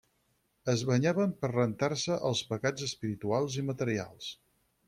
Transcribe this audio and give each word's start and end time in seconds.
Es 0.71 0.81
banyaven 0.91 1.35
per 1.43 1.51
rentar-se 1.51 2.17
els 2.31 2.43
pecats 2.53 2.89
espirituals 2.91 3.63
i 3.63 3.69
materials. 3.73 4.33